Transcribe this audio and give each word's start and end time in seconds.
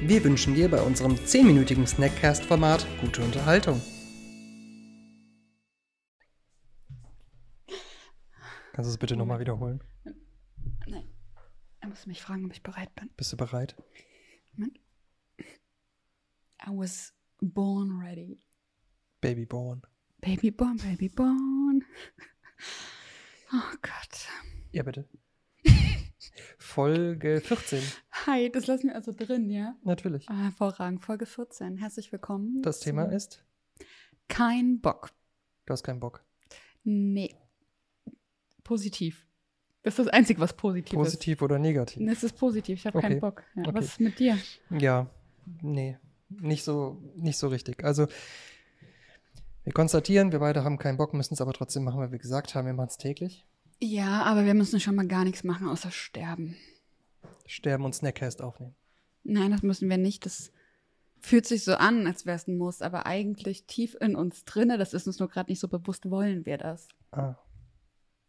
Wir 0.00 0.22
wünschen 0.22 0.54
dir 0.54 0.70
bei 0.70 0.80
unserem 0.82 1.14
10-minütigen 1.14 1.86
Snackcast-Format 1.86 2.86
gute 3.00 3.22
Unterhaltung. 3.22 3.80
Kannst 8.72 8.88
du 8.88 8.92
es 8.92 8.98
bitte 8.98 9.16
nochmal 9.16 9.40
wiederholen? 9.40 9.82
Nein, 10.86 11.08
er 11.80 11.88
muss 11.88 12.06
mich 12.06 12.20
fragen, 12.20 12.44
ob 12.44 12.52
ich 12.52 12.62
bereit 12.62 12.94
bin. 12.94 13.10
Bist 13.16 13.32
du 13.32 13.36
bereit? 13.38 13.74
Moment. 14.52 14.78
I 15.40 16.70
was 16.70 17.14
born 17.40 17.98
ready. 17.98 18.44
Baby 19.22 19.46
born. 19.46 19.82
Baby 20.20 20.50
born, 20.50 20.76
baby 20.76 21.08
born. 21.08 21.84
Oh 23.52 23.76
Gott. 23.80 24.28
Ja, 24.72 24.82
bitte. 24.82 25.08
Folge 26.58 27.40
14. 27.40 27.82
Hi, 28.26 28.50
das 28.50 28.66
lassen 28.66 28.88
wir 28.88 28.94
also 28.94 29.12
drin, 29.12 29.50
ja? 29.50 29.76
Natürlich. 29.84 30.28
Ah, 30.28 30.44
hervorragend. 30.44 31.02
Folge 31.04 31.26
14. 31.26 31.76
Herzlich 31.78 32.10
willkommen. 32.12 32.60
Das 32.62 32.80
Thema 32.80 33.04
ist, 33.04 33.44
Kein 34.28 34.80
Bock. 34.80 35.10
du 35.66 35.72
hast 35.72 35.82
keinen 35.82 36.00
Bock. 36.00 36.24
Nee. 36.84 37.34
Positiv. 38.64 39.26
Das 39.82 39.98
ist 39.98 40.06
das 40.06 40.08
Einzige, 40.12 40.40
was 40.40 40.52
positiv 40.56 40.98
Positiv 40.98 41.42
oder 41.42 41.56
ist. 41.56 41.62
negativ? 41.62 42.08
Es 42.10 42.24
ist 42.24 42.36
positiv. 42.36 42.78
Ich 42.80 42.86
habe 42.86 42.98
Okay. 42.98 43.08
keinen 43.08 43.20
Bock. 43.20 43.44
Ja, 43.54 43.62
Okay. 43.62 43.74
Was 43.74 43.84
ist 43.86 44.00
mit 44.00 44.18
dir? 44.18 44.36
Ja, 44.70 45.08
nee, 45.62 45.96
nicht 46.28 46.64
so, 46.64 47.00
nicht 47.14 47.38
so 47.38 47.46
richtig. 47.48 47.84
Also, 47.84 48.08
wir 49.62 49.72
konstatieren, 49.72 50.32
wir 50.32 50.40
beide 50.40 50.64
haben 50.64 50.78
keinen 50.78 50.96
Bock, 50.96 51.14
müssen 51.14 51.34
es 51.34 51.40
aber 51.40 51.52
trotzdem 51.52 51.84
machen, 51.84 52.00
weil 52.00 52.10
wir 52.10 52.18
gesagt 52.18 52.54
haben, 52.56 52.66
wir 52.66 52.72
machen 52.72 52.88
es 52.90 52.98
täglich. 52.98 53.46
Ja, 53.80 54.22
aber 54.22 54.44
wir 54.44 54.54
müssen 54.54 54.80
schon 54.80 54.94
mal 54.94 55.06
gar 55.06 55.24
nichts 55.24 55.44
machen, 55.44 55.68
außer 55.68 55.90
sterben. 55.90 56.56
Sterben 57.46 57.84
und 57.84 57.94
Snackcast 57.94 58.42
aufnehmen. 58.42 58.74
Nein, 59.22 59.50
das 59.50 59.62
müssen 59.62 59.88
wir 59.90 59.98
nicht. 59.98 60.24
Das 60.24 60.52
fühlt 61.20 61.46
sich 61.46 61.64
so 61.64 61.74
an, 61.74 62.06
als 62.06 62.26
wäre 62.26 62.36
es 62.36 62.46
ein 62.46 62.56
Muss, 62.56 62.82
aber 62.82 63.06
eigentlich 63.06 63.66
tief 63.66 63.96
in 64.00 64.16
uns 64.16 64.44
drinne, 64.44 64.78
das 64.78 64.94
ist 64.94 65.06
uns 65.06 65.18
nur 65.18 65.28
gerade 65.28 65.50
nicht 65.50 65.60
so 65.60 65.68
bewusst, 65.68 66.08
wollen 66.10 66.46
wir 66.46 66.58
das. 66.58 66.88
Ah, 67.10 67.34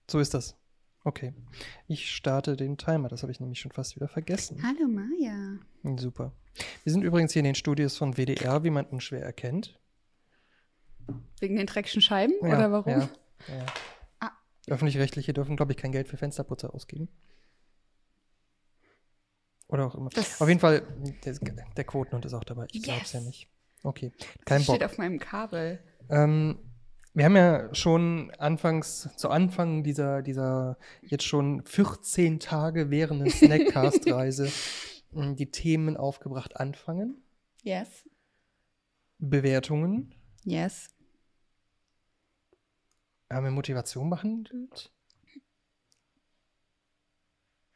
so 0.09 0.19
ist 0.19 0.33
das. 0.33 0.55
Okay. 1.03 1.33
Ich 1.87 2.11
starte 2.13 2.57
den 2.57 2.77
Timer, 2.77 3.07
das 3.07 3.21
habe 3.21 3.31
ich 3.31 3.39
nämlich 3.39 3.59
schon 3.59 3.71
fast 3.71 3.95
wieder 3.95 4.07
vergessen. 4.07 4.61
Hallo 4.61 4.87
Maja. 4.87 5.57
Super. 5.97 6.33
Wir 6.83 6.91
sind 6.91 7.03
übrigens 7.03 7.33
hier 7.33 7.41
in 7.41 7.45
den 7.45 7.55
Studios 7.55 7.95
von 7.95 8.17
WDR, 8.17 8.63
wie 8.63 8.71
man 8.71 8.85
unschwer 8.85 9.21
erkennt. 9.21 9.79
Wegen 11.39 11.55
den 11.55 11.67
dreckigen 11.67 12.01
Scheiben 12.01 12.33
Ja, 12.41 12.47
oder 12.57 12.71
warum? 12.71 12.91
Ja, 12.91 13.09
ja. 13.47 13.65
Öffentlich-rechtliche 14.67 15.33
dürfen, 15.33 15.55
glaube 15.55 15.71
ich, 15.71 15.77
kein 15.77 15.91
Geld 15.91 16.07
für 16.07 16.17
Fensterputzer 16.17 16.73
ausgeben. 16.73 17.07
Oder 19.67 19.85
auch 19.87 19.95
immer. 19.95 20.09
Das- 20.09 20.41
Auf 20.41 20.47
jeden 20.47 20.59
Fall, 20.59 20.81
der, 21.25 21.33
der 21.75 21.83
Quotenhund 21.83 22.25
ist 22.25 22.33
auch 22.33 22.43
dabei. 22.43 22.67
Ich 22.71 22.83
glaube 22.83 23.01
es 23.03 23.13
ja 23.13 23.19
nicht. 23.21 23.49
Okay, 23.83 24.11
Das 24.17 24.27
kein 24.45 24.65
Bock. 24.65 24.75
steht 24.75 24.83
auf 24.85 24.97
meinem 24.97 25.19
Kabel. 25.19 25.79
Ähm, 26.09 26.57
wir 27.13 27.25
haben 27.25 27.35
ja 27.35 27.73
schon 27.73 28.31
anfangs, 28.37 29.09
zu 29.17 29.29
Anfang 29.29 29.83
dieser, 29.83 30.21
dieser 30.21 30.77
jetzt 31.01 31.23
schon 31.25 31.65
14 31.65 32.39
Tage 32.39 32.89
währenden 32.89 33.29
Snackcast-Reise 33.29 34.51
mh, 35.11 35.33
die 35.35 35.51
Themen 35.51 35.97
aufgebracht. 35.97 36.57
Anfangen, 36.57 37.21
Yes. 37.63 38.07
Bewertungen, 39.19 40.13
Yes. 40.43 40.89
Haben 43.31 43.43
wir 43.43 43.51
Motivation 43.51 44.09
behandelt? 44.09 44.91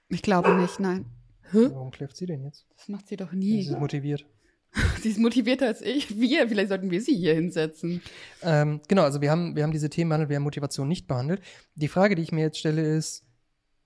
Ich 0.10 0.22
glaube 0.22 0.54
nicht, 0.56 0.80
nein. 0.80 1.06
Hä? 1.52 1.70
Warum 1.72 1.92
kläfft 1.92 2.18
sie 2.18 2.26
denn 2.26 2.44
jetzt? 2.44 2.66
Das 2.76 2.88
macht 2.90 3.08
sie 3.08 3.18
doch 3.18 3.32
Sie 3.32 3.38
nie. 3.38 3.62
ist 3.62 3.78
motiviert. 3.78 4.26
Sie 5.02 5.10
ist 5.10 5.20
motivierter 5.20 5.68
als 5.68 5.82
ich. 5.82 6.18
Wir, 6.20 6.48
vielleicht 6.48 6.70
sollten 6.70 6.92
wir 6.92 7.02
sie 7.02 7.16
hier 7.16 7.34
hinsetzen. 7.34 8.02
Ähm, 8.42 8.80
genau, 8.88 9.04
also 9.04 9.20
wir 9.20 9.30
haben, 9.30 9.56
wir 9.56 9.64
haben 9.64 9.74
diese 9.74 9.90
Themen 9.90 10.10
behandelt, 10.10 10.30
wir 10.30 10.38
haben 10.38 10.44
Motivation 10.44 10.88
nicht 10.88 11.08
behandelt. 11.08 11.42
Die 11.76 11.90
Frage, 11.90 12.16
die 12.16 12.22
ich 12.22 12.32
mir 12.32 12.42
jetzt 12.42 12.58
stelle, 12.58 12.82
ist, 12.82 13.26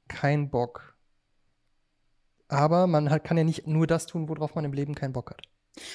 kein 0.08 0.52
Bock. 0.52 0.96
Aber 2.48 2.86
man 2.86 3.10
hat, 3.10 3.24
kann 3.24 3.38
ja 3.38 3.44
nicht 3.44 3.66
nur 3.66 3.88
das 3.88 4.06
tun, 4.06 4.30
worauf 4.30 4.54
man 4.54 4.64
im 4.66 4.74
Leben 4.74 4.94
keinen 4.94 5.14
Bock 5.14 5.32
hat. 5.32 5.42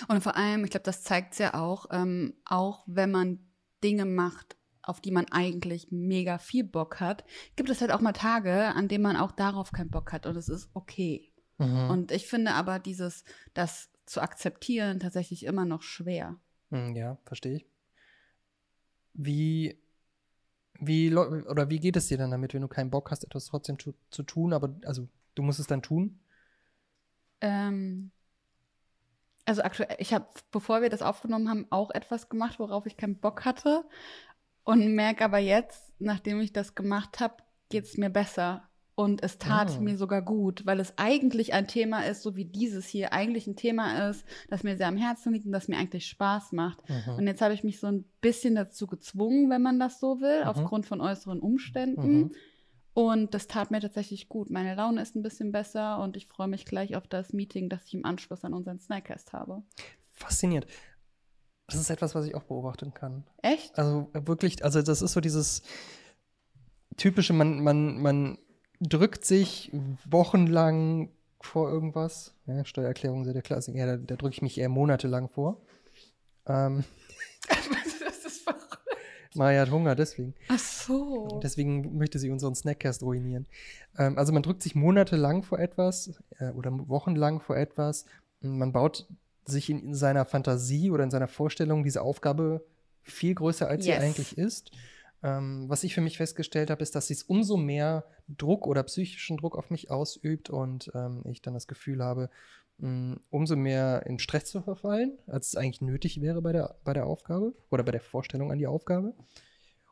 Und 0.09 0.23
vor 0.23 0.37
allem, 0.37 0.65
ich 0.65 0.71
glaube, 0.71 0.85
das 0.85 1.05
zeigt 1.05 1.35
es 1.35 1.39
ja 1.39 1.55
auch, 1.55 1.87
ähm, 1.93 2.35
auch 2.45 2.83
wenn 2.87 3.13
man 3.13 3.39
Dinge 3.85 4.05
macht, 4.05 4.57
auf 4.83 5.01
die 5.01 5.11
man 5.11 5.27
eigentlich 5.31 5.89
mega 5.91 6.39
viel 6.39 6.65
Bock 6.65 7.01
hat, 7.01 7.25
gibt 7.57 7.71
es 7.71 7.81
halt 7.81 7.93
auch 7.93 8.01
mal 8.01 8.13
Tage, 8.13 8.67
an 8.75 8.89
denen 8.89 9.03
man 9.03 9.17
auch 9.17 9.33
darauf 9.33 9.73
keinen 9.73 9.91
Bock 9.91 10.13
hat. 10.13 10.27
Und 10.27 10.37
es 10.37 10.49
ist 10.49 10.71
okay. 10.75 11.33
Mhm. 11.59 11.91
Und 11.91 12.13
ich 12.13 12.27
finde 12.27 12.53
aber 12.53 12.79
dieses, 12.79 13.25
das 13.55 13.91
zu 14.07 14.21
akzeptieren, 14.21 14.99
tatsächlich 14.99 15.45
immer 15.45 15.65
noch 15.65 15.83
schwer. 15.83 16.37
Hm, 16.71 16.97
Ja, 16.97 17.19
verstehe 17.25 17.57
ich. 17.57 17.67
Wie, 19.13 19.79
wie, 20.81 21.15
oder 21.15 21.69
wie 21.69 21.79
geht 21.79 21.97
es 21.97 22.07
dir 22.07 22.19
dann 22.19 22.31
damit, 22.31 22.55
wenn 22.55 22.63
du 22.63 22.69
keinen 22.69 22.91
Bock 22.91 23.11
hast, 23.11 23.25
etwas 23.25 23.47
trotzdem 23.47 23.79
zu, 23.79 23.95
zu 24.11 24.23
tun, 24.23 24.53
aber 24.53 24.75
also 24.85 25.09
du 25.35 25.43
musst 25.43 25.61
es 25.61 25.67
dann 25.67 25.83
tun? 25.83 26.19
Ähm, 27.41 28.11
also 29.45 29.63
aktuell, 29.63 29.97
ich 29.99 30.15
habe, 30.15 30.27
bevor 30.53 30.81
wir 30.81 30.91
das 30.91 31.03
aufgenommen 31.03 31.49
haben, 31.49 31.67
auch 31.71 31.91
etwas 31.91 32.29
gemacht, 32.29 32.59
worauf 32.59 32.87
ich 32.87 32.97
keinen 32.97 33.19
Bock 33.19 33.45
hatte. 33.45 33.85
Und 34.65 34.95
merke 34.95 35.25
aber 35.25 35.39
jetzt, 35.39 35.93
nachdem 35.99 36.41
ich 36.41 36.53
das 36.53 36.75
gemacht 36.75 37.21
habe, 37.21 37.35
geht 37.71 37.85
es 37.85 37.97
mir 37.97 38.11
besser. 38.11 38.65
Und 38.97 39.23
es 39.23 39.39
tat 39.39 39.71
Ah. 39.71 39.81
mir 39.81 39.97
sogar 39.97 40.21
gut, 40.21 40.67
weil 40.67 40.79
es 40.79 40.93
eigentlich 40.99 41.55
ein 41.55 41.67
Thema 41.67 42.01
ist, 42.05 42.23
so 42.23 42.37
wie 42.37 42.45
dieses 42.45 42.87
hier, 42.87 43.15
eigentlich 43.15 43.47
ein 43.47 43.57
Thema 43.57 44.11
ist, 44.11 44.27
das 44.51 44.63
mir 44.63 44.77
sehr 44.77 44.89
am 44.89 44.99
Herzen 44.99 45.33
liegt 45.33 45.47
und 45.47 45.53
das 45.53 45.69
mir 45.69 45.79
eigentlich 45.79 46.07
Spaß 46.07 46.53
macht. 46.53 46.87
Mhm. 46.89 47.15
Und 47.17 47.27
jetzt 47.27 47.41
habe 47.41 47.55
ich 47.55 47.65
mich 47.65 47.81
so 47.81 47.87
ein 47.87 48.05
bisschen 48.21 48.55
dazu 48.57 48.87
gezwungen, 48.87 49.49
wenn 49.49 49.63
man 49.63 49.79
das 49.81 50.01
so 50.01 50.21
will, 50.21 50.43
Mhm. 50.43 50.49
aufgrund 50.49 50.85
von 50.87 51.01
äußeren 51.01 51.41
Umständen. 51.41 52.15
Mhm. 52.19 52.33
Und 52.93 53.33
das 53.33 53.47
tat 53.47 53.71
mir 53.71 53.81
tatsächlich 53.81 54.29
gut. 54.29 54.51
Meine 54.51 54.75
Laune 54.75 55.01
ist 55.01 55.15
ein 55.17 55.23
bisschen 55.23 55.51
besser 55.53 56.03
und 56.03 56.17
ich 56.19 56.27
freue 56.27 56.49
mich 56.49 56.67
gleich 56.67 56.95
auf 56.97 57.07
das 57.07 57.33
Meeting, 57.33 57.71
das 57.71 57.87
ich 57.87 57.95
im 57.95 58.05
Anschluss 58.05 58.45
an 58.45 58.53
unseren 58.53 58.81
Snackcast 58.81 59.33
habe. 59.33 59.63
Faszinierend. 60.13 60.67
Das 61.73 61.81
ist 61.81 61.91
etwas, 61.91 62.15
was 62.15 62.27
ich 62.27 62.35
auch 62.35 62.43
beobachten 62.45 62.93
kann. 62.95 63.25
Echt? 63.43 63.79
Also 63.79 64.09
wirklich, 64.13 64.65
also 64.65 64.83
das 64.83 65.03
ist 65.03 65.13
so 65.13 65.21
dieses 65.21 65.63
typische, 66.97 67.33
man, 67.33 67.63
man, 67.63 68.01
man 68.01 68.39
drückt 68.81 69.25
sich 69.25 69.73
wochenlang 70.05 71.11
vor 71.41 71.71
irgendwas. 71.71 72.35
Ja, 72.47 72.65
Steuererklärung 72.65 73.23
ist 73.23 73.29
ja 73.29 73.33
der 73.33 73.43
Klassiker, 73.43 73.79
ja, 73.79 73.87
da, 73.87 73.97
da 73.97 74.17
drücke 74.17 74.35
ich 74.35 74.43
mich 74.43 74.59
eher 74.59 74.69
monatelang 74.69 75.29
vor. 75.29 75.63
Ähm, 76.47 76.85
das 77.49 78.25
ist 78.25 78.43
verrückt. 78.43 78.79
Maya 79.35 79.63
hat 79.63 79.71
Hunger, 79.71 79.95
deswegen. 79.95 80.35
Ach 80.49 80.59
so. 80.59 81.41
Deswegen 81.43 81.97
möchte 81.97 82.19
sie 82.19 82.31
unseren 82.31 82.55
Snackcast 82.55 83.03
ruinieren. 83.03 83.47
Ähm, 83.97 84.19
also 84.19 84.33
man 84.33 84.43
drückt 84.43 84.63
sich 84.63 84.75
monatelang 84.75 85.43
vor 85.43 85.59
etwas 85.59 86.21
äh, 86.39 86.51
oder 86.51 86.71
wochenlang 86.89 87.41
vor 87.41 87.57
etwas. 87.57 88.05
Man 88.41 88.73
baut 88.73 89.07
sich 89.51 89.69
in, 89.71 89.81
in 89.81 89.95
seiner 89.95 90.25
Fantasie 90.25 90.91
oder 90.91 91.05
in 91.05 91.11
seiner 91.11 91.29
Vorstellung 91.29 91.85
diese 91.85 92.03
Aufgabe 92.03 92.65
viel 93.03 93.35
größer, 93.35 93.69
als 93.69 93.85
sie 93.85 93.91
Yes. 93.91 94.01
eigentlich 94.01 94.39
ist. 94.39 94.71
Ähm, 95.23 95.69
was 95.69 95.85
ich 95.85 95.95
für 95.95 96.01
mich 96.01 96.17
festgestellt 96.17 96.71
habe, 96.71 96.83
ist, 96.83 96.95
dass 96.95 97.09
sie 97.09 97.15
es 97.15 97.23
umso 97.25 97.57
mehr 97.57 98.05
Druck 98.29 98.67
oder 98.67 98.83
psychischen 98.85 99.37
Druck 99.37 99.57
auf 99.57 99.71
mich 99.71 99.91
ausübt 99.91 100.49
und 100.49 100.91
ähm, 100.95 101.23
ich 101.31 101.43
dann 101.43 101.53
das 101.55 101.67
Gefühl 101.67 102.03
habe, 102.03 102.31
mh, 102.79 103.19
umso 103.29 103.57
mehr 103.57 104.07
in 104.07 104.19
Stress 104.19 104.47
zu 104.47 104.63
verfallen, 104.63 105.19
als 105.27 105.49
es 105.49 105.57
eigentlich 105.57 105.83
nötig 105.83 106.21
wäre 106.23 106.41
bei 106.41 106.53
der, 106.53 106.77
bei 106.85 106.95
der 106.95 107.07
Aufgabe 107.07 107.53
oder 107.71 107.83
bei 107.83 107.93
der 107.93 108.01
Vorstellung 108.01 108.51
an 108.51 108.59
die 108.59 108.67
Aufgabe. 108.67 109.15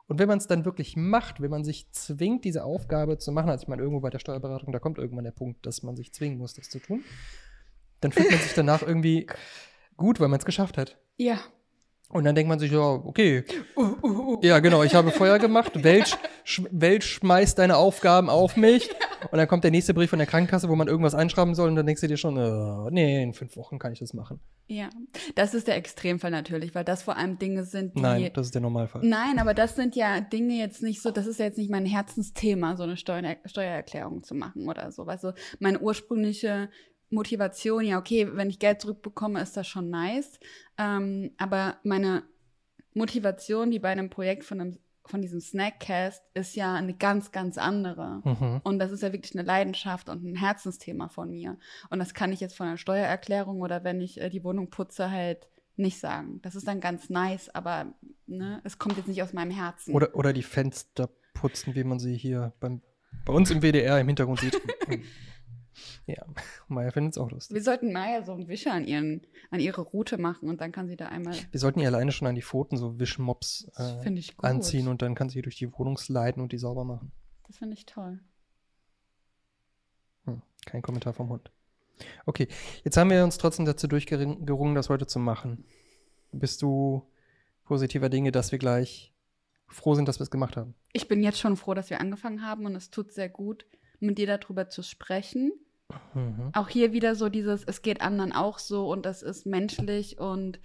Und 0.06 0.18
wenn 0.18 0.28
man 0.28 0.38
es 0.38 0.46
dann 0.46 0.64
wirklich 0.64 0.96
macht, 0.96 1.42
wenn 1.42 1.50
man 1.50 1.64
sich 1.64 1.90
zwingt, 1.92 2.46
diese 2.46 2.64
Aufgabe 2.64 3.18
zu 3.18 3.30
machen, 3.30 3.50
also 3.50 3.62
ich 3.64 3.68
meine, 3.68 3.82
irgendwo 3.82 4.00
bei 4.00 4.08
der 4.08 4.20
Steuerberatung, 4.20 4.72
da 4.72 4.78
kommt 4.78 4.96
irgendwann 4.96 5.24
der 5.24 5.32
Punkt, 5.32 5.66
dass 5.66 5.82
man 5.82 5.96
sich 5.96 6.14
zwingen 6.14 6.38
muss, 6.38 6.54
das 6.54 6.70
zu 6.70 6.78
tun, 6.78 7.04
dann 8.00 8.12
fühlt 8.12 8.30
man 8.30 8.40
sich 8.40 8.54
danach 8.54 8.82
irgendwie 8.86 9.26
gut, 9.96 10.20
weil 10.20 10.28
man 10.28 10.38
es 10.38 10.44
geschafft 10.44 10.78
hat. 10.78 10.98
Ja. 11.16 11.38
Und 12.10 12.24
dann 12.24 12.34
denkt 12.34 12.48
man 12.48 12.58
sich, 12.58 12.72
ja, 12.72 12.80
okay, 12.80 13.44
Uh, 13.76 13.94
uh, 14.02 14.06
uh. 14.06 14.40
ja, 14.42 14.60
genau, 14.60 14.82
ich 14.82 14.94
habe 14.94 15.10
Feuer 15.10 15.38
gemacht, 15.38 15.72
Welt 15.84 16.18
sch 16.42 16.62
Welt 16.70 17.04
schmeißt 17.04 17.58
deine 17.58 17.76
Aufgaben 17.76 18.30
auf 18.30 18.56
mich. 18.56 18.88
Und 19.30 19.36
dann 19.36 19.48
kommt 19.48 19.64
der 19.64 19.72
nächste 19.72 19.94
Brief 19.94 20.10
von 20.10 20.18
der 20.20 20.28
Krankenkasse, 20.28 20.68
wo 20.68 20.76
man 20.76 20.86
irgendwas 20.86 21.14
einschreiben 21.14 21.54
soll. 21.56 21.68
Und 21.68 21.74
dann 21.74 21.86
denkst 21.86 22.00
du 22.00 22.06
dir 22.06 22.16
schon, 22.16 22.38
oh, 22.38 22.88
nee, 22.88 23.20
in 23.20 23.34
fünf 23.34 23.56
Wochen 23.56 23.78
kann 23.78 23.92
ich 23.92 23.98
das 23.98 24.14
machen. 24.14 24.40
Ja, 24.68 24.88
das 25.34 25.54
ist 25.54 25.66
der 25.66 25.76
Extremfall 25.76 26.30
natürlich, 26.30 26.74
weil 26.74 26.84
das 26.84 27.02
vor 27.02 27.16
allem 27.16 27.36
Dinge 27.36 27.64
sind, 27.64 27.96
die. 27.96 28.00
Nein, 28.00 28.30
das 28.32 28.46
ist 28.46 28.54
der 28.54 28.62
Normalfall. 28.62 29.02
Nein, 29.04 29.38
aber 29.38 29.54
das 29.54 29.74
sind 29.74 29.96
ja 29.96 30.20
Dinge 30.20 30.54
jetzt 30.54 30.82
nicht 30.82 31.02
so, 31.02 31.10
das 31.10 31.26
ist 31.26 31.40
ja 31.40 31.46
jetzt 31.46 31.58
nicht 31.58 31.70
mein 31.70 31.84
Herzensthema, 31.84 32.76
so 32.76 32.84
eine 32.84 32.96
Steuer 32.96 33.36
Steuererklärung 33.44 34.22
zu 34.22 34.34
machen 34.34 34.68
oder 34.68 34.92
so. 34.92 35.04
Du, 35.04 35.34
meine 35.58 35.80
ursprüngliche 35.80 36.70
Motivation, 37.10 37.84
ja, 37.84 37.98
okay, 37.98 38.28
wenn 38.32 38.50
ich 38.50 38.58
Geld 38.58 38.80
zurückbekomme, 38.82 39.40
ist 39.40 39.56
das 39.56 39.66
schon 39.66 39.90
nice. 39.90 40.38
Ähm, 40.76 41.32
aber 41.38 41.78
meine 41.82 42.22
Motivation, 42.94 43.70
wie 43.70 43.78
bei 43.78 43.90
einem 43.90 44.10
Projekt 44.10 44.44
von 44.44 44.60
einem 44.60 44.78
von 45.08 45.22
diesem 45.22 45.40
Snackcast 45.40 46.22
ist 46.34 46.54
ja 46.54 46.74
eine 46.74 46.94
ganz, 46.94 47.32
ganz 47.32 47.58
andere. 47.58 48.20
Mhm. 48.24 48.60
Und 48.62 48.78
das 48.78 48.92
ist 48.92 49.02
ja 49.02 49.12
wirklich 49.12 49.34
eine 49.34 49.42
Leidenschaft 49.42 50.08
und 50.08 50.22
ein 50.22 50.36
Herzensthema 50.36 51.08
von 51.08 51.30
mir. 51.30 51.58
Und 51.90 51.98
das 51.98 52.14
kann 52.14 52.32
ich 52.32 52.40
jetzt 52.40 52.56
von 52.56 52.68
der 52.68 52.76
Steuererklärung 52.76 53.62
oder 53.62 53.84
wenn 53.84 54.00
ich 54.00 54.20
äh, 54.20 54.28
die 54.28 54.44
Wohnung 54.44 54.68
putze 54.68 55.10
halt 55.10 55.48
nicht 55.76 55.98
sagen. 55.98 56.40
Das 56.42 56.54
ist 56.54 56.66
dann 56.68 56.80
ganz 56.80 57.08
nice, 57.08 57.48
aber 57.54 57.94
ne, 58.26 58.60
es 58.64 58.78
kommt 58.78 58.96
jetzt 58.96 59.08
nicht 59.08 59.22
aus 59.22 59.32
meinem 59.32 59.52
Herzen. 59.52 59.94
Oder, 59.94 60.14
oder 60.14 60.32
die 60.32 60.42
Fenster 60.42 61.08
putzen, 61.34 61.74
wie 61.74 61.84
man 61.84 61.98
sie 61.98 62.16
hier 62.16 62.52
beim, 62.60 62.82
bei 63.24 63.32
uns 63.32 63.50
im 63.50 63.62
WDR 63.62 64.00
im 64.00 64.08
Hintergrund 64.08 64.40
sieht. 64.40 64.60
Ja, 66.06 66.24
Maya 66.68 66.90
findet 66.90 67.14
es 67.14 67.18
auch 67.18 67.30
lustig. 67.30 67.54
Wir 67.54 67.62
sollten 67.62 67.92
Maya 67.92 68.22
so 68.22 68.32
einen 68.32 68.48
Wischer 68.48 68.72
an, 68.72 68.86
ihren, 68.86 69.26
an 69.50 69.60
ihre 69.60 69.80
Route 69.82 70.18
machen 70.18 70.48
und 70.48 70.60
dann 70.60 70.72
kann 70.72 70.88
sie 70.88 70.96
da 70.96 71.06
einmal. 71.06 71.34
Wir 71.50 71.60
sollten 71.60 71.80
ihr 71.80 71.88
alleine 71.88 72.12
schon 72.12 72.28
an 72.28 72.34
die 72.34 72.42
Pfoten 72.42 72.76
so 72.76 72.98
Wischmops 72.98 73.70
äh, 73.76 74.22
anziehen 74.38 74.88
und 74.88 75.02
dann 75.02 75.14
kann 75.14 75.28
sie 75.28 75.42
durch 75.42 75.56
die 75.56 75.72
Wohnung 75.72 75.98
sliden 75.98 76.42
und 76.42 76.52
die 76.52 76.58
sauber 76.58 76.84
machen. 76.84 77.12
Das 77.46 77.58
finde 77.58 77.74
ich 77.74 77.86
toll. 77.86 78.20
Hm, 80.24 80.42
kein 80.66 80.82
Kommentar 80.82 81.12
vom 81.12 81.30
Hund. 81.30 81.50
Okay, 82.26 82.48
jetzt 82.84 82.96
haben 82.96 83.10
wir 83.10 83.24
uns 83.24 83.38
trotzdem 83.38 83.64
dazu 83.64 83.88
durchgerungen, 83.88 84.74
das 84.74 84.88
heute 84.88 85.06
zu 85.06 85.18
machen. 85.18 85.64
Bist 86.32 86.62
du 86.62 87.10
positiver 87.64 88.08
Dinge, 88.08 88.32
dass 88.32 88.52
wir 88.52 88.58
gleich 88.58 89.12
froh 89.66 89.94
sind, 89.94 90.08
dass 90.08 90.20
wir 90.20 90.24
es 90.24 90.30
gemacht 90.30 90.56
haben? 90.56 90.74
Ich 90.92 91.08
bin 91.08 91.22
jetzt 91.22 91.38
schon 91.38 91.56
froh, 91.56 91.74
dass 91.74 91.90
wir 91.90 92.00
angefangen 92.00 92.42
haben 92.42 92.66
und 92.66 92.74
es 92.76 92.90
tut 92.90 93.12
sehr 93.12 93.28
gut, 93.28 93.66
mit 94.00 94.18
dir 94.18 94.26
darüber 94.26 94.68
zu 94.68 94.82
sprechen 94.82 95.52
Mhm. 96.14 96.50
Auch 96.54 96.68
hier 96.68 96.92
wieder 96.92 97.14
so 97.14 97.28
dieses, 97.28 97.64
es 97.64 97.82
geht 97.82 98.00
anderen 98.00 98.32
auch 98.32 98.58
so 98.58 98.90
und 98.90 99.06
das 99.06 99.22
ist 99.22 99.46
menschlich 99.46 100.18
und 100.18 100.60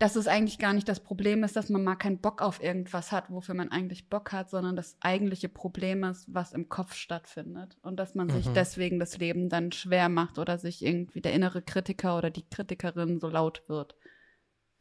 dass 0.00 0.16
es 0.16 0.28
eigentlich 0.28 0.58
gar 0.58 0.72
nicht 0.72 0.88
das 0.88 1.00
Problem 1.00 1.44
ist, 1.44 1.56
dass 1.56 1.68
man 1.68 1.84
mal 1.84 1.94
keinen 1.94 2.20
Bock 2.20 2.40
auf 2.40 2.62
irgendwas 2.62 3.12
hat, 3.12 3.28
wofür 3.28 3.54
man 3.54 3.70
eigentlich 3.70 4.08
Bock 4.08 4.32
hat, 4.32 4.48
sondern 4.48 4.74
das 4.74 4.96
eigentliche 5.00 5.50
Problem 5.50 6.04
ist, 6.04 6.24
was 6.32 6.54
im 6.54 6.70
Kopf 6.70 6.94
stattfindet. 6.94 7.76
Und 7.82 7.98
dass 8.00 8.14
man 8.14 8.28
mhm. 8.28 8.30
sich 8.30 8.48
deswegen 8.48 8.98
das 8.98 9.18
Leben 9.18 9.50
dann 9.50 9.72
schwer 9.72 10.08
macht 10.08 10.38
oder 10.38 10.56
sich 10.56 10.82
irgendwie 10.82 11.20
der 11.20 11.34
innere 11.34 11.60
Kritiker 11.60 12.16
oder 12.16 12.30
die 12.30 12.48
Kritikerin 12.48 13.20
so 13.20 13.28
laut 13.28 13.62
wird. 13.68 13.94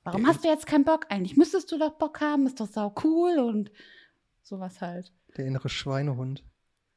Warum 0.04 0.26
hast 0.26 0.46
du 0.46 0.48
jetzt 0.48 0.66
keinen 0.66 0.86
Bock? 0.86 1.08
Eigentlich 1.10 1.36
müsstest 1.36 1.70
du 1.74 1.78
doch 1.78 1.98
Bock 1.98 2.22
haben, 2.22 2.48
ist 2.48 2.62
doch 2.62 2.68
sau 2.68 2.96
cool 3.04 3.40
und 3.40 3.72
sowas 4.42 4.80
halt. 4.80 5.12
Der 5.36 5.46
innere 5.46 5.68
Schweinehund. 5.68 6.46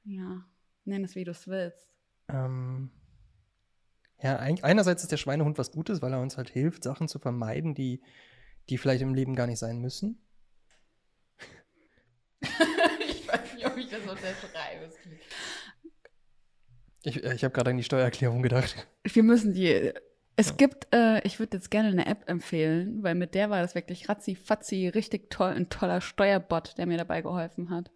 Ja, 0.05 0.45
nenn 0.85 1.03
es 1.03 1.17
wie 1.17 1.25
du 1.25 1.33
es 1.33 1.49
willst. 1.49 1.92
Ähm, 2.33 2.91
ja, 4.23 4.37
einerseits 4.37 5.03
ist 5.03 5.11
der 5.13 5.17
Schweinehund 5.17 5.59
was 5.59 5.73
Gutes, 5.73 6.01
weil 6.01 6.13
er 6.13 6.21
uns 6.21 6.37
halt 6.37 6.49
hilft, 6.49 6.85
Sachen 6.85 7.09
zu 7.09 7.19
vermeiden, 7.19 7.75
die, 7.75 8.01
die 8.69 8.79
vielleicht 8.79 9.03
im 9.03 9.15
Leben 9.15 9.35
gar 9.35 9.47
nicht 9.47 9.59
sein 9.59 9.79
müssen. 9.79 10.23
ich 12.41 13.29
weiß 13.29 13.55
nicht, 13.55 13.67
ob 13.67 13.77
ich 13.77 13.89
das 13.89 14.01
unterschreibe. 14.01 14.93
Ich, 17.03 17.25
äh, 17.25 17.35
ich 17.35 17.45
habe 17.45 17.53
gerade 17.53 17.71
an 17.71 17.77
die 17.77 17.83
Steuererklärung 17.83 18.43
gedacht. 18.43 18.87
Wir 19.05 19.23
müssen 19.23 19.55
die. 19.55 19.93
Es 20.37 20.49
ja. 20.49 20.55
gibt, 20.55 20.95
äh, 20.95 21.21
ich 21.27 21.39
würde 21.39 21.57
jetzt 21.57 21.71
gerne 21.71 21.89
eine 21.89 22.07
App 22.07 22.29
empfehlen, 22.29 23.03
weil 23.03 23.15
mit 23.15 23.35
der 23.35 23.51
war 23.51 23.61
das 23.61 23.75
wirklich 23.75 24.09
ratzi 24.09 24.35
fatzi, 24.35 24.89
richtig 24.89 25.31
toll, 25.31 25.51
ein 25.51 25.69
toller 25.69 26.01
Steuerbot, 26.01 26.79
der 26.79 26.87
mir 26.87 26.97
dabei 26.97 27.21
geholfen 27.21 27.71
hat. 27.71 27.91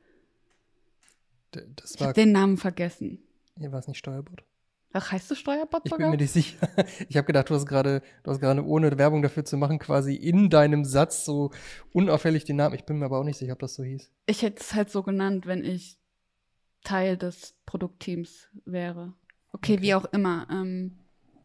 Das 1.53 1.95
ich 1.95 2.03
habe 2.03 2.13
den 2.13 2.33
Namen 2.33 2.59
vergessen. 2.59 3.23
Hier 3.59 3.73
war 3.73 3.79
es 3.79 3.89
nicht 3.89 3.99
Steuerbot. 3.99 4.45
Ach, 4.93 5.13
heißt 5.13 5.31
du 5.31 5.35
Steuerbot 5.35 5.83
Ich 5.85 5.95
bin 5.95 6.11
mir 6.11 6.17
nicht 6.17 6.33
sicher. 6.33 6.57
Ich 7.09 7.17
habe 7.17 7.27
gedacht, 7.27 7.51
du 7.51 7.55
hast 7.55 7.67
gerade, 7.67 8.03
du 8.23 8.31
hast 8.31 8.41
gerade 8.41 8.65
ohne 8.65 8.97
Werbung 8.97 9.23
dafür 9.23 9.45
zu 9.45 9.57
machen, 9.57 9.79
quasi 9.79 10.15
in 10.15 10.49
deinem 10.49 10.85
Satz 10.85 11.25
so 11.25 11.51
unauffällig 11.93 12.45
den 12.45 12.57
Namen. 12.57 12.75
Ich 12.75 12.85
bin 12.85 12.99
mir 12.99 13.07
aber 13.07 13.19
auch 13.19 13.25
nicht 13.25 13.39
sicher, 13.39 13.53
ob 13.53 13.59
das 13.59 13.75
so 13.75 13.83
hieß. 13.83 14.11
Ich 14.27 14.43
hätte 14.43 14.61
es 14.61 14.75
halt 14.75 14.91
so 14.91 15.03
genannt, 15.03 15.47
wenn 15.47 15.65
ich 15.65 15.99
Teil 16.83 17.17
des 17.17 17.57
Produktteams 17.67 18.49
wäre. 18.65 19.13
Okay, 19.53 19.75
okay. 19.75 19.83
wie 19.83 19.95
auch 19.95 20.07
immer. 20.07 20.47
Ähm, 20.51 20.99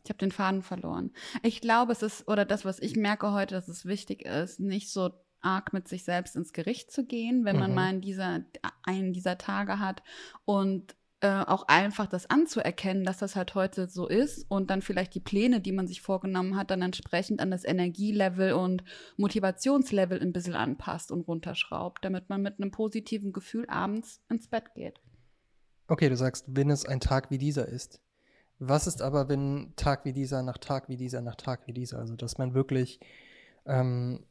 ich 0.04 0.10
habe 0.10 0.20
den 0.20 0.32
Faden 0.32 0.62
verloren. 0.62 1.12
Ich 1.44 1.62
glaube, 1.62 1.92
es 1.92 2.04
ist, 2.04 2.28
oder 2.28 2.46
das, 2.46 2.64
was 2.64 2.80
ich 2.80 2.96
merke 2.96 3.34
heute, 3.34 3.56
dass 3.56 3.68
es 3.68 3.86
wichtig 3.86 4.26
ist, 4.26 4.60
nicht 4.60 4.92
so 4.92 5.12
arg 5.42 5.74
mit 5.74 5.88
sich 5.88 6.04
selbst 6.04 6.36
ins 6.36 6.54
Gericht 6.54 6.92
zu 6.92 7.06
gehen, 7.06 7.46
wenn 7.46 7.58
man 7.58 7.72
mhm. 7.72 7.76
mal 7.76 7.94
in 7.96 8.02
dieser, 8.02 8.46
einen 8.84 9.14
dieser 9.14 9.38
Tage 9.38 9.80
hat 9.80 10.04
und 10.46 10.96
äh, 11.22 11.44
auch 11.46 11.68
einfach 11.68 12.08
das 12.08 12.30
anzuerkennen, 12.30 13.04
dass 13.04 13.20
das 13.20 13.36
halt 13.36 13.54
heute 13.56 13.88
so 13.88 14.08
ist 14.08 14.46
und 14.50 14.70
dann 14.72 14.82
vielleicht 14.82 15.14
die 15.14 15.20
Pläne, 15.20 15.62
die 15.62 15.72
man 15.72 15.88
sich 15.88 16.02
vorgenommen 16.02 16.56
hat, 16.56 16.72
dann 16.72 16.82
entsprechend 16.82 17.40
an 17.42 17.52
das 17.52 17.64
Energielevel 17.64 18.54
und 18.54 18.84
Motivationslevel 19.18 20.20
ein 20.20 20.34
bisschen 20.34 20.56
anpasst 20.56 21.12
und 21.12 21.28
runterschraubt, 21.28 22.04
damit 22.04 22.30
man 22.30 22.42
mit 22.42 22.60
einem 22.60 22.72
positiven 22.72 23.34
Gefühl 23.34 23.66
abends 23.70 24.22
ins 24.30 24.48
Bett 24.48 24.74
geht. 24.74 25.00
Okay, 25.88 26.10
du 26.10 26.18
sagst, 26.18 26.46
wenn 26.48 26.70
es 26.70 26.86
ein 26.86 27.00
Tag 27.00 27.30
wie 27.30 27.38
dieser 27.38 27.68
ist. 27.68 28.02
Was 28.58 28.88
ist 28.88 29.02
aber, 29.02 29.30
wenn 29.30 29.74
Tag 29.76 30.06
wie 30.06 30.14
dieser 30.14 30.42
nach 30.42 30.58
Tag 30.58 30.90
wie 30.90 30.98
dieser 30.98 31.22
nach 31.22 31.36
Tag 31.36 31.68
wie 31.68 31.74
dieser? 31.74 32.00
Also, 32.00 32.16
dass 32.16 32.38
man 32.38 32.54
wirklich 32.54 33.00
ähm, 33.66 34.26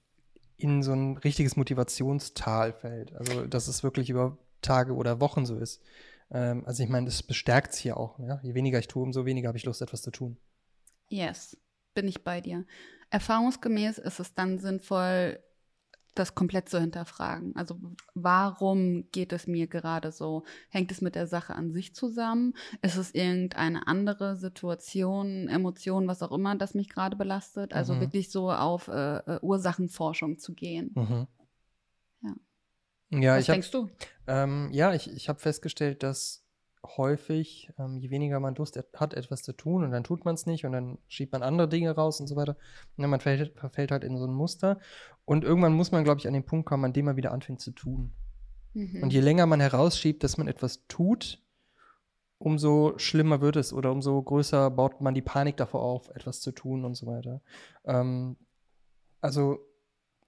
in 0.57 0.83
so 0.83 0.93
ein 0.93 1.17
richtiges 1.19 1.57
Motivationstal 1.57 2.73
fällt. 2.73 3.15
Also, 3.15 3.47
dass 3.47 3.69
es 3.69 3.83
wirklich 3.83 4.11
über 4.11 4.39
Tage 4.63 4.95
oder 4.95 5.21
Wochen 5.21 5.47
so 5.47 5.57
ist. 5.57 5.83
Ähm, 6.31 6.65
also 6.67 6.83
ich 6.83 6.89
meine, 6.89 7.07
das 7.07 7.23
bestärkt 7.23 7.73
es 7.73 7.79
hier 7.79 7.97
auch. 7.97 8.19
Ja? 8.19 8.41
Je 8.43 8.55
weniger 8.55 8.79
ich 8.79 8.89
tue, 8.89 9.03
umso 9.03 9.25
weniger 9.25 9.49
habe 9.49 9.59
ich 9.59 9.65
Lust, 9.65 9.83
etwas 9.83 10.03
zu 10.03 10.11
tun. 10.11 10.37
Yes, 11.09 11.57
bin 11.95 12.09
ich 12.09 12.23
bei 12.23 12.41
dir. 12.41 12.65
Erfahrungsgemäß 13.11 13.99
ist 13.99 14.21
es 14.21 14.35
dann 14.35 14.59
sinnvoll, 14.59 15.41
das 16.15 16.35
komplett 16.35 16.69
zu 16.69 16.81
hinterfragen. 16.81 17.55
Also 17.57 17.77
warum 18.15 19.05
geht 19.13 19.33
es 19.33 19.47
mir 19.47 19.67
gerade 19.67 20.13
so? 20.13 20.45
Hängt 20.69 20.91
es 20.91 21.01
mit 21.01 21.15
der 21.15 21.27
Sache 21.27 21.55
an 21.55 21.73
sich 21.73 21.95
zusammen? 21.95 22.55
Ist 22.83 22.97
es 22.97 23.15
irgendeine 23.15 23.87
andere 23.87 24.37
Situation, 24.37 25.49
Emotion, 25.49 26.09
was 26.09 26.23
auch 26.23 26.33
immer, 26.33 26.57
das 26.57 26.75
mich 26.75 26.89
gerade 26.89 27.17
belastet? 27.17 27.75
Also 27.75 27.95
mhm. 27.95 28.01
wirklich 28.01 28.31
so 28.31 28.51
auf 28.51 28.89
äh, 28.89 29.19
äh 29.19 29.39
Ursachenforschung 29.41 30.39
zu 30.39 30.55
gehen. 30.55 30.93
Mhm. 30.95 31.27
Ja, 33.11 33.35
Was 33.35 33.43
ich 33.43 33.49
hab, 33.49 33.55
denkst 33.55 33.71
du? 33.71 33.91
Ähm, 34.27 34.71
ja, 34.73 34.95
ich, 34.95 35.13
ich 35.13 35.29
habe 35.29 35.41
festgestellt, 35.41 36.03
dass 36.03 36.45
häufig, 36.97 37.71
ähm, 37.79 37.99
je 37.99 38.11
weniger 38.11 38.41
man 38.41 38.55
Lust 38.55 38.79
hat, 38.95 39.15
etwas 39.15 39.43
zu 39.43 39.53
tun 39.53 39.85
und 39.85 39.91
dann 39.91 40.05
tut 40.05 40.25
man 40.25 40.35
es 40.35 40.47
nicht 40.47 40.65
und 40.65 40.73
dann 40.73 40.99
schiebt 41.09 41.33
man 41.33 41.43
andere 41.43 41.69
Dinge 41.69 41.91
raus 41.95 42.21
und 42.21 42.27
so 42.27 42.37
weiter. 42.37 42.57
Und 42.97 43.09
man 43.09 43.21
verfällt, 43.21 43.59
verfällt 43.59 43.91
halt 43.91 44.05
in 44.05 44.17
so 44.17 44.27
ein 44.27 44.33
Muster. 44.33 44.79
Und 45.25 45.45
irgendwann 45.45 45.75
muss 45.75 45.93
man, 45.93 46.05
glaube 46.05 46.21
ich, 46.21 46.27
an 46.27 46.33
den 46.33 46.45
Punkt 46.47 46.67
kommen, 46.67 46.85
an 46.85 46.93
dem 46.93 47.05
man 47.05 47.17
wieder 47.17 47.33
anfängt 47.33 47.61
zu 47.61 47.73
tun. 47.73 48.13
Mhm. 48.75 49.03
Und 49.03 49.13
je 49.13 49.21
länger 49.21 49.47
man 49.47 49.61
herausschiebt, 49.61 50.23
dass 50.25 50.39
man 50.39 50.49
etwas 50.49 50.87
tut, 50.87 51.43
umso 52.39 52.97
schlimmer 52.97 53.41
wird 53.41 53.57
es 53.57 53.73
oder 53.73 53.93
umso 53.93 54.23
größer 54.23 54.71
baut 54.71 55.01
man 55.01 55.15
die 55.15 55.23
Panik 55.23 55.57
davor 55.59 55.83
auf, 55.83 56.09
etwas 56.15 56.41
zu 56.41 56.53
tun 56.53 56.85
und 56.85 56.95
so 56.95 57.07
weiter. 57.07 57.43
Ähm, 57.85 58.37
also 59.21 59.59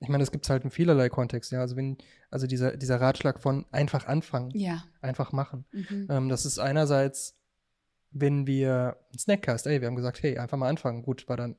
ich 0.03 0.09
meine, 0.09 0.23
das 0.23 0.33
gibt 0.33 0.45
es 0.45 0.51
halt 0.51 0.65
in 0.65 0.71
vielerlei 0.71 1.09
Kontext, 1.09 1.53
ja. 1.53 1.61
Also 1.61 1.77
wenn, 1.77 1.97
also 2.31 2.47
dieser, 2.47 2.77
dieser 2.77 3.01
Ratschlag 3.01 3.41
von 3.41 3.67
einfach 3.71 4.07
anfangen, 4.07 4.51
ja. 4.55 4.85
einfach 5.01 5.33
machen. 5.33 5.65
Mhm. 5.73 6.09
Ähm, 6.11 6.29
das 6.29 6.45
ist 6.45 6.59
einerseits, 6.59 7.37
wenn 8.11 8.47
wir 8.47 8.97
ein 9.13 9.19
Snackcast, 9.19 9.67
ey, 9.67 9.81
wir 9.81 9.87
haben 9.89 9.97
gesagt, 9.97 10.23
hey, 10.23 10.39
einfach 10.39 10.59
mal 10.59 10.69
anfangen. 10.69 11.03
Gut, 11.03 11.29
war 11.29 11.37
dann 11.37 11.57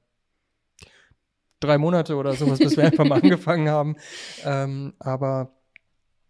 drei 1.61 1.77
Monate 1.77 2.15
oder 2.15 2.33
sowas, 2.33 2.59
bis 2.59 2.75
wir 2.75 2.83
einfach 2.83 3.05
mal 3.05 3.19
angefangen 3.23 3.69
haben. 3.69 3.95
Ähm, 4.43 4.93
aber 4.99 5.53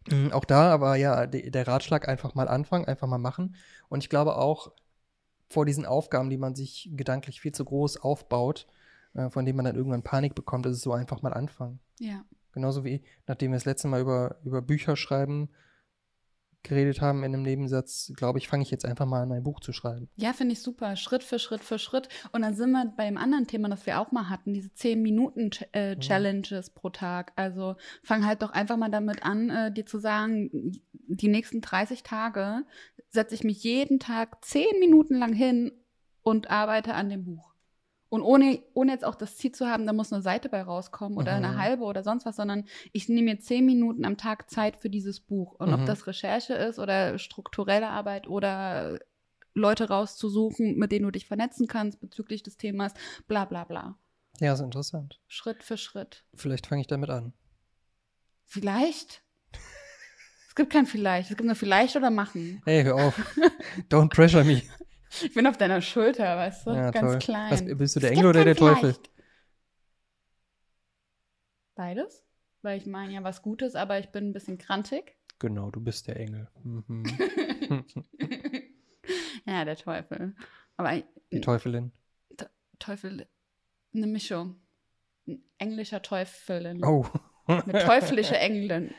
mh, 0.10 0.15
hm, 0.15 0.32
auch 0.34 0.46
da 0.46 0.82
war 0.82 0.96
ja 0.96 1.25
de, 1.25 1.50
der 1.50 1.67
Ratschlag 1.67 2.08
einfach 2.08 2.36
mal 2.36 2.48
anfangen, 2.48 2.86
einfach 2.86 3.08
mal 3.08 3.17
machen. 3.17 3.55
Und 3.89 4.03
ich 4.03 4.10
glaube 4.10 4.38
auch 4.38 4.72
vor 5.50 5.65
diesen 5.65 5.86
Aufgaben, 5.86 6.29
die 6.29 6.38
man 6.38 6.55
sich 6.55 6.89
gedanklich 6.93 7.41
viel 7.41 7.53
zu 7.53 7.65
groß 7.65 7.98
aufbaut, 7.98 8.67
äh, 9.15 9.29
von 9.29 9.46
denen 9.46 9.58
man 9.58 9.65
dann 9.65 9.75
irgendwann 9.75 10.03
Panik 10.03 10.36
bekommt, 10.36 10.65
ist 10.67 10.77
es 10.77 10.82
so 10.82 10.93
einfach 10.93 11.22
mal 11.24 11.34
anfangen. 11.34 11.79
Ja. 12.00 12.26
Genauso 12.54 12.84
wie, 12.84 13.04
nachdem 13.28 13.52
wir 13.52 13.58
das 13.58 13.66
letzte 13.66 13.88
Mal 13.88 14.02
über, 14.02 14.40
über 14.44 14.62
Bücher 14.62 14.96
schreiben 14.96 15.50
geredet 16.64 17.02
haben 17.02 17.20
in 17.20 17.34
einem 17.34 17.44
Nebensatz, 17.44 18.12
glaube 18.16 18.40
ich, 18.40 18.48
fange 18.48 18.64
ich 18.64 18.72
jetzt 18.72 18.86
einfach 18.86 19.06
mal 19.06 19.22
an, 19.22 19.32
ein 19.32 19.44
Buch 19.44 19.60
zu 19.60 19.74
schreiben. 19.74 20.10
Ja, 20.16 20.34
finde 20.34 20.54
ich 20.54 20.62
super. 20.62 20.96
Schritt 20.96 21.24
für 21.24 21.38
Schritt 21.38 21.62
für 21.62 21.78
Schritt. 21.78 22.08
Und 22.32 22.42
dann 22.42 22.56
sind 22.56 22.72
wir 22.72 22.86
bei 22.96 23.06
dem 23.06 23.18
anderen 23.18 23.48
Thema, 23.48 23.70
das 23.70 23.86
wir 23.86 24.00
auch 24.00 24.12
mal 24.12 24.30
hatten, 24.30 24.54
diese 24.54 24.70
10-Minuten-Challenges 24.70 26.72
pro 26.72 26.90
Tag. 26.90 27.34
Also 27.36 27.76
fang 28.02 28.26
halt 28.26 28.42
doch 28.42 28.52
einfach 28.52 28.78
mal 28.78 28.90
damit 28.90 29.24
an, 29.24 29.50
äh, 29.50 29.74
dir 29.74 29.86
zu 29.86 30.00
sagen, 30.00 30.72
die 31.08 31.28
nächsten 31.28 31.62
30 31.62 32.04
Tage 32.04 32.64
setze 33.10 33.36
ich 33.36 33.44
mich 33.44 33.64
jeden 33.64 34.00
Tag 34.00 34.44
10 34.44 34.80
Minuten 34.80 35.16
lang 35.16 35.34
hin 35.34 35.72
und 36.22 36.50
arbeite 36.50 36.94
an 36.94 37.10
dem 37.10 37.26
Buch. 37.26 37.52
Und 38.13 38.22
ohne, 38.22 38.62
ohne 38.75 38.91
jetzt 38.91 39.03
auch 39.05 39.15
das 39.15 39.38
Ziel 39.38 39.53
zu 39.53 39.65
haben, 39.65 39.88
da 39.88 39.91
muss 39.93 40.13
eine 40.13 40.22
Seite 40.22 40.48
bei 40.48 40.62
rauskommen 40.62 41.17
oder 41.17 41.32
Mhm. 41.39 41.46
eine 41.46 41.58
halbe 41.58 41.84
oder 41.84 42.03
sonst 42.03 42.27
was, 42.27 42.36
sondern 42.36 42.65
ich 42.91 43.10
nehme 43.10 43.32
mir 43.32 43.39
zehn 43.39 43.65
Minuten 43.65 44.05
am 44.05 44.17
Tag 44.17 44.51
Zeit 44.51 44.77
für 44.77 44.91
dieses 44.91 45.20
Buch. 45.20 45.53
Und 45.53 45.70
Mhm. 45.70 45.74
ob 45.74 45.86
das 45.88 46.05
Recherche 46.05 46.53
ist 46.53 46.77
oder 46.77 47.17
strukturelle 47.17 47.88
Arbeit 47.89 48.27
oder 48.27 49.00
Leute 49.55 49.88
rauszusuchen, 49.89 50.77
mit 50.77 50.91
denen 50.91 51.05
du 51.05 51.12
dich 51.12 51.25
vernetzen 51.25 51.65
kannst 51.65 52.00
bezüglich 52.01 52.43
des 52.43 52.58
Themas, 52.58 52.93
bla 53.27 53.46
bla 53.46 53.63
bla. 53.63 53.98
Ja, 54.39 54.53
ist 54.53 54.60
interessant. 54.60 55.20
Schritt 55.27 55.63
für 55.63 55.77
Schritt. 55.77 56.24
Vielleicht 56.36 56.67
fange 56.67 56.82
ich 56.82 56.88
damit 56.88 57.10
an. 57.10 57.34
Vielleicht? 58.46 59.24
Es 60.50 60.53
gibt 60.53 60.72
kein 60.72 60.86
Vielleicht. 60.86 61.32
Es 61.32 61.36
gibt 61.38 61.48
nur 61.48 61.55
Vielleicht 61.55 61.96
oder 61.96 62.12
Machen. 62.12 62.62
Hey, 62.63 62.84
hör 62.84 62.93
auf. 62.96 63.20
Don't 63.89 64.10
pressure 64.13 64.43
me. 64.43 64.62
Ich 65.24 65.34
bin 65.34 65.46
auf 65.48 65.58
deiner 65.58 65.82
Schulter, 65.82 66.38
weißt 66.38 66.67
du? 66.67 66.72
Ja, 66.72 66.91
Ganz 66.91 67.12
toll. 67.12 67.20
klein. 67.20 67.51
Was, 67.51 67.77
bist 67.77 67.96
du 67.96 68.00
der 68.00 68.12
Es 68.12 68.17
Engel 68.17 68.29
oder 68.29 68.43
der 68.43 68.55
kein 68.55 68.67
Teufel? 68.67 68.93
Vielleicht. 68.93 69.10
Beides? 71.75 72.24
Weil 72.62 72.77
ich 72.77 72.86
meine 72.86 73.13
ja 73.13 73.24
was 73.24 73.41
Gutes, 73.41 73.75
aber 73.75 74.00
ich 74.00 74.10
bin 74.10 74.29
ein 74.29 74.34
bisschen 74.34 74.58
krantig. 74.58 75.15
Genau, 75.39 75.72
du 75.72 75.82
bist 75.82 76.08
der 76.08 76.17
Engel. 76.17 76.48
Mhm. 76.63 77.03
ja, 79.46 79.65
der 79.65 79.75
Teufel. 79.75 80.36
Aber 80.77 81.01
Die 81.32 81.41
Teufelin. 81.41 81.91
Teufel, 82.79 83.27
eine 83.93 84.08
Mischung. 84.08 84.62
Ein 85.27 85.43
englischer 85.58 86.01
Teufelin. 86.01 86.84
Oh. 86.84 87.05
Eine 87.48 87.79
teuflische 87.84 88.38
Englin. 88.38 88.93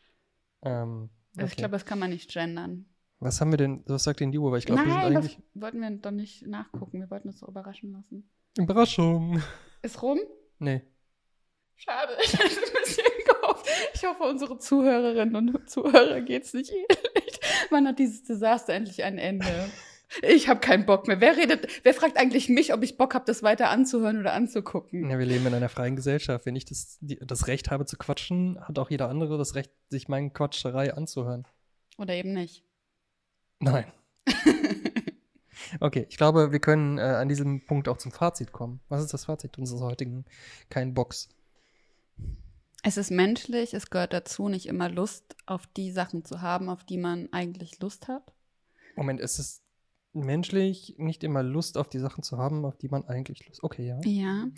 ähm, 0.62 1.10
Also 1.36 1.46
Ich 1.46 1.52
okay. 1.52 1.56
glaube, 1.56 1.72
das 1.72 1.84
kann 1.86 1.98
man 1.98 2.10
nicht 2.10 2.30
gendern. 2.30 2.86
Was 3.20 3.40
haben 3.40 3.50
wir 3.50 3.58
denn, 3.58 3.84
was 3.86 4.04
sagt 4.04 4.20
denn 4.20 4.32
die 4.32 4.38
Uhr? 4.38 4.50
Weil 4.50 4.60
ich 4.60 4.66
glaube, 4.66 4.82
wir 4.84 4.92
sind 4.92 5.16
eigentlich. 5.16 5.38
wollten 5.54 5.80
wir 5.80 5.90
doch 5.90 6.10
nicht 6.10 6.46
nachgucken. 6.46 7.00
Wir 7.00 7.10
wollten 7.10 7.28
uns 7.28 7.40
doch 7.40 7.48
überraschen 7.48 7.92
lassen. 7.92 8.30
Überraschung. 8.56 9.42
Ist 9.82 10.02
rum? 10.02 10.18
Nee. 10.58 10.82
Schade, 11.76 12.14
ich 12.24 12.32
hätte 12.32 12.44
ein 12.44 12.72
bisschen 12.80 13.04
gehofft. 13.26 13.66
Ich 13.94 14.04
hoffe, 14.04 14.22
unsere 14.22 14.58
Zuhörerinnen 14.58 15.36
und 15.54 15.70
Zuhörer 15.70 16.22
geht's 16.22 16.54
nicht 16.54 16.70
ähnlich. 16.70 17.40
Wann 17.70 17.86
hat 17.86 17.98
dieses 17.98 18.22
Desaster 18.24 18.72
endlich 18.72 19.02
ein 19.04 19.18
Ende? 19.18 19.70
Ich 20.22 20.48
habe 20.48 20.60
keinen 20.60 20.86
Bock 20.86 21.06
mehr. 21.06 21.20
Wer 21.20 21.36
redet, 21.36 21.84
wer 21.84 21.94
fragt 21.94 22.16
eigentlich 22.16 22.48
mich, 22.48 22.74
ob 22.74 22.82
ich 22.82 22.96
Bock 22.96 23.14
habe, 23.14 23.24
das 23.26 23.42
weiter 23.42 23.68
anzuhören 23.70 24.18
oder 24.18 24.32
anzugucken? 24.32 25.08
Ja, 25.08 25.18
wir 25.18 25.26
leben 25.26 25.46
in 25.46 25.54
einer 25.54 25.68
freien 25.68 25.94
Gesellschaft. 25.94 26.46
Wenn 26.46 26.56
ich 26.56 26.64
das, 26.64 26.98
das 27.00 27.46
Recht 27.46 27.70
habe 27.70 27.86
zu 27.86 27.96
quatschen, 27.96 28.58
hat 28.60 28.78
auch 28.78 28.90
jeder 28.90 29.08
andere 29.08 29.38
das 29.38 29.54
Recht, 29.54 29.70
sich 29.88 30.08
meine 30.08 30.30
Quatscherei 30.30 30.94
anzuhören. 30.94 31.46
Oder 31.96 32.14
eben 32.14 32.32
nicht. 32.32 32.64
Nein. 33.60 33.92
Okay, 35.78 36.06
ich 36.08 36.16
glaube, 36.16 36.50
wir 36.50 36.58
können 36.58 36.98
äh, 36.98 37.02
an 37.02 37.28
diesem 37.28 37.64
Punkt 37.64 37.88
auch 37.88 37.98
zum 37.98 38.10
Fazit 38.10 38.52
kommen. 38.52 38.80
Was 38.88 39.02
ist 39.02 39.14
das 39.14 39.26
Fazit 39.26 39.56
unseres 39.56 39.82
heutigen 39.82 40.24
Kein 40.68 40.94
Box? 40.94 41.28
Es 42.82 42.96
ist 42.96 43.10
menschlich, 43.10 43.74
es 43.74 43.90
gehört 43.90 44.12
dazu, 44.12 44.48
nicht 44.48 44.66
immer 44.66 44.88
Lust 44.88 45.36
auf 45.46 45.66
die 45.66 45.92
Sachen 45.92 46.24
zu 46.24 46.40
haben, 46.40 46.68
auf 46.68 46.82
die 46.82 46.98
man 46.98 47.32
eigentlich 47.32 47.78
Lust 47.80 48.08
hat. 48.08 48.32
Moment, 48.96 49.20
es 49.20 49.38
ist 49.38 49.62
menschlich, 50.12 50.94
nicht 50.98 51.22
immer 51.22 51.42
Lust 51.42 51.78
auf 51.78 51.88
die 51.88 51.98
Sachen 51.98 52.22
zu 52.22 52.38
haben, 52.38 52.64
auf 52.64 52.76
die 52.76 52.88
man 52.88 53.06
eigentlich 53.06 53.46
Lust. 53.46 53.62
Okay, 53.62 53.86
ja. 53.86 54.00
Ja. 54.04 54.48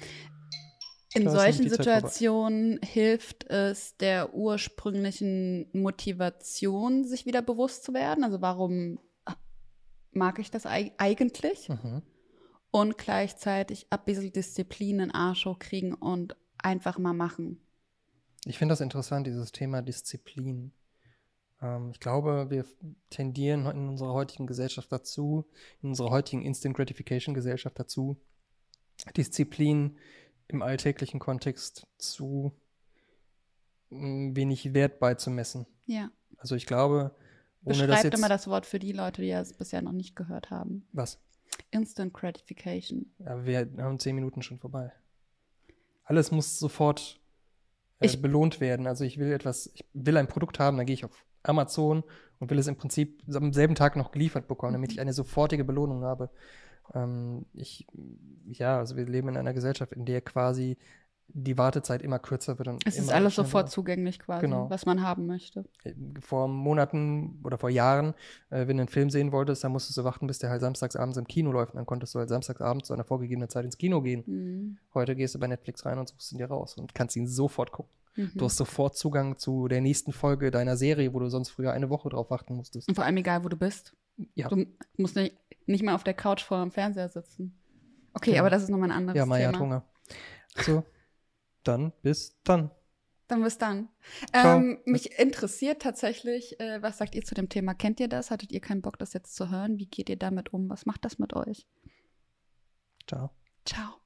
In 1.14 1.26
ist 1.26 1.32
solchen. 1.32 1.68
Situationen 1.68 2.80
hilft 2.82 3.44
es 3.50 3.96
der 3.96 4.34
ursprünglichen 4.34 5.68
Motivation, 5.72 7.04
sich 7.04 7.26
wieder 7.26 7.42
bewusst 7.42 7.84
zu 7.84 7.92
werden. 7.94 8.24
Also 8.24 8.40
warum 8.40 8.98
mag 10.12 10.38
ich 10.38 10.50
das 10.50 10.66
eig- 10.66 10.92
eigentlich? 10.98 11.68
Mhm. 11.68 12.02
Und 12.70 12.98
gleichzeitig 12.98 13.86
ein 13.90 13.98
bisschen 14.04 14.32
Disziplin 14.32 14.90
in 14.90 14.98
den 14.98 15.10
Arsch 15.10 15.44
hochkriegen 15.46 15.94
und 15.94 16.36
einfach 16.58 16.98
mal 16.98 17.12
machen. 17.12 17.60
Ich 18.44 18.58
finde 18.58 18.72
das 18.72 18.80
interessant, 18.80 19.26
dieses 19.26 19.52
Thema 19.52 19.82
Disziplin. 19.82 20.72
Ähm, 21.60 21.90
ich 21.92 22.00
glaube, 22.00 22.48
wir 22.50 22.64
tendieren 23.10 23.66
in 23.66 23.88
unserer 23.88 24.12
heutigen 24.14 24.46
Gesellschaft 24.46 24.90
dazu, 24.90 25.46
in 25.82 25.90
unserer 25.90 26.10
heutigen 26.10 26.42
Instant 26.42 26.76
Gratification 26.76 27.34
Gesellschaft 27.34 27.78
dazu, 27.78 28.16
Disziplin 29.16 29.98
im 30.52 30.62
alltäglichen 30.62 31.20
Kontext 31.20 31.86
zu 31.98 32.52
mm, 33.90 34.34
wenig 34.36 34.74
Wert 34.74 34.98
beizumessen. 35.00 35.66
Ja. 35.86 36.10
Also 36.38 36.54
ich 36.54 36.66
glaube, 36.66 37.14
ohne 37.64 37.76
das 37.76 37.86
Beschreibt 37.86 38.04
jetzt. 38.04 38.18
immer 38.18 38.28
das 38.28 38.46
Wort 38.48 38.66
für 38.66 38.78
die 38.78 38.92
Leute, 38.92 39.22
die 39.22 39.30
es 39.30 39.52
bisher 39.52 39.82
noch 39.82 39.92
nicht 39.92 40.16
gehört 40.16 40.50
haben. 40.50 40.86
was? 40.92 41.18
Instant 41.70 42.14
Gratification. 42.14 43.12
Ja, 43.18 43.44
wir 43.44 43.68
haben 43.78 43.98
zehn 43.98 44.14
Minuten 44.14 44.40
schon 44.42 44.58
vorbei. 44.58 44.90
Alles 46.04 46.30
muss 46.30 46.58
sofort 46.58 47.20
äh, 48.00 48.06
Ich- 48.06 48.22
belohnt 48.22 48.58
werden. 48.60 48.86
Also 48.86 49.04
ich 49.04 49.18
will 49.18 49.30
etwas, 49.32 49.70
ich 49.74 49.84
will 49.92 50.16
ein 50.16 50.28
Produkt 50.28 50.58
haben, 50.58 50.78
dann 50.78 50.86
gehe 50.86 50.94
ich 50.94 51.04
auf 51.04 51.26
Amazon 51.42 52.04
und 52.38 52.50
will 52.50 52.58
es 52.58 52.66
im 52.68 52.76
Prinzip 52.76 53.22
am 53.34 53.52
selben 53.52 53.74
Tag 53.74 53.96
noch 53.96 54.12
geliefert 54.12 54.48
bekommen, 54.48 54.72
damit 54.72 54.92
ich 54.92 55.00
eine 55.00 55.12
sofortige 55.12 55.64
Belohnung 55.64 56.04
habe. 56.04 56.30
Ähm, 56.94 57.46
ich, 57.54 57.86
ja, 58.50 58.78
also 58.78 58.96
wir 58.96 59.06
leben 59.06 59.28
in 59.28 59.36
einer 59.36 59.52
Gesellschaft, 59.54 59.92
in 59.92 60.04
der 60.04 60.20
quasi 60.20 60.76
die 61.34 61.56
Wartezeit 61.56 62.02
immer 62.02 62.18
kürzer 62.18 62.58
wird. 62.58 62.68
Und 62.68 62.86
Es 62.86 62.98
ist 62.98 63.10
alles 63.10 63.32
schneller. 63.32 63.46
sofort 63.46 63.70
zugänglich 63.70 64.18
quasi, 64.18 64.42
Genau. 64.42 64.68
was 64.68 64.84
man 64.84 65.00
haben 65.02 65.26
möchte. 65.26 65.64
Vor 66.20 66.46
Monaten 66.46 67.40
oder 67.42 67.56
vor 67.56 67.70
Jahren, 67.70 68.12
äh, 68.50 68.66
wenn 68.66 68.76
du 68.76 68.82
einen 68.82 68.88
Film 68.88 69.08
sehen 69.08 69.32
wolltest, 69.32 69.64
dann 69.64 69.72
musstest 69.72 69.96
du 69.96 70.04
warten, 70.04 70.26
bis 70.26 70.40
der 70.40 70.50
halt 70.50 70.60
samstagsabends 70.60 71.16
im 71.16 71.26
Kino 71.26 71.50
läuft. 71.50 71.72
Und 71.72 71.78
dann 71.78 71.86
konntest 71.86 72.14
du 72.14 72.18
halt 72.18 72.28
samstagsabends 72.28 72.88
zu 72.88 72.92
einer 72.92 73.04
vorgegebenen 73.04 73.48
Zeit 73.48 73.64
ins 73.64 73.78
Kino 73.78 74.02
gehen. 74.02 74.24
Mhm. 74.26 74.78
Heute 74.92 75.16
gehst 75.16 75.34
du 75.34 75.38
bei 75.38 75.46
Netflix 75.46 75.86
rein 75.86 75.98
und 75.98 76.08
suchst 76.08 76.32
ihn 76.32 76.38
dir 76.38 76.48
raus 76.48 76.76
und 76.76 76.94
kannst 76.94 77.16
ihn 77.16 77.26
sofort 77.26 77.72
gucken. 77.72 77.92
Mhm. 78.16 78.32
Du 78.34 78.44
hast 78.44 78.58
sofort 78.58 78.94
Zugang 78.98 79.38
zu 79.38 79.68
der 79.68 79.80
nächsten 79.80 80.12
Folge 80.12 80.50
deiner 80.50 80.76
Serie, 80.76 81.14
wo 81.14 81.18
du 81.18 81.30
sonst 81.30 81.48
früher 81.48 81.72
eine 81.72 81.88
Woche 81.88 82.10
drauf 82.10 82.28
warten 82.28 82.56
musstest. 82.56 82.88
Und 82.88 82.94
vor 82.94 83.04
allem 83.04 83.16
egal, 83.16 83.42
wo 83.42 83.48
du 83.48 83.56
bist. 83.56 83.94
Ja. 84.34 84.48
Du 84.50 84.66
musst 84.98 85.16
nicht, 85.16 85.34
nicht 85.66 85.82
mehr 85.82 85.94
auf 85.94 86.04
der 86.04 86.14
Couch 86.14 86.42
vor 86.42 86.60
dem 86.60 86.70
Fernseher 86.70 87.08
sitzen. 87.08 87.58
Okay, 88.14 88.30
Genau. 88.32 88.40
aber 88.42 88.50
das 88.50 88.62
ist 88.62 88.68
nochmal 88.68 88.90
ein 88.90 88.96
anderes 88.96 89.16
Ja, 89.16 89.26
Maya 89.26 89.48
hat 89.48 89.54
Thema. 89.54 89.64
Hunger. 89.64 89.84
So, 90.56 90.84
dann 91.64 91.92
bis 92.02 92.38
dann. 92.44 92.70
Dann 93.28 93.42
bis 93.42 93.56
dann. 93.56 93.88
Ähm, 94.34 94.80
mich 94.84 95.18
interessiert 95.18 95.80
tatsächlich, 95.80 96.60
äh, 96.60 96.82
was 96.82 96.98
sagt 96.98 97.14
ihr 97.14 97.22
zu 97.24 97.34
dem 97.34 97.48
Thema? 97.48 97.72
Kennt 97.72 98.00
ihr 98.00 98.08
das? 98.08 98.30
Hattet 98.30 98.52
ihr 98.52 98.60
keinen 98.60 98.82
Bock, 98.82 98.98
das 98.98 99.14
jetzt 99.14 99.34
zu 99.34 99.48
hören? 99.50 99.78
Wie 99.78 99.86
geht 99.86 100.10
ihr 100.10 100.18
damit 100.18 100.52
um? 100.52 100.68
Was 100.68 100.84
macht 100.84 101.04
das 101.04 101.18
mit 101.18 101.32
euch? 101.34 101.66
Ciao. 103.06 103.30
Ciao. 103.64 104.01